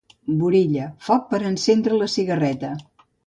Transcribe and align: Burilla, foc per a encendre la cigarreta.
Burilla, 0.37 0.85
foc 1.09 1.27
per 1.33 1.39
a 1.43 1.47
encendre 1.51 1.99
la 2.01 2.09
cigarreta. 2.17 2.75